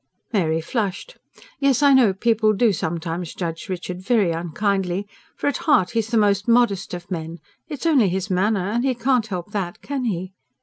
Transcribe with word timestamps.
Mary 0.33 0.61
flushed. 0.61 1.17
"Yes, 1.59 1.83
I 1.83 1.93
know, 1.93 2.11
people 2.11 2.53
do 2.53 2.73
sometimes 2.73 3.35
judge 3.35 3.69
Richard 3.69 4.01
very 4.01 4.31
unkindly. 4.31 5.07
For 5.35 5.45
at 5.45 5.57
heart 5.69 5.91
he's 5.91 6.07
the 6.07 6.17
most 6.17 6.47
modest 6.47 6.95
of 6.95 7.11
men. 7.11 7.37
It's 7.67 7.85
only 7.85 8.09
his 8.09 8.27
manner. 8.27 8.67
And 8.71 8.83
he 8.83 8.95
can't 8.95 9.27
help 9.27 9.51
that, 9.51 9.83
can 9.83 10.05
he?" 10.05 10.33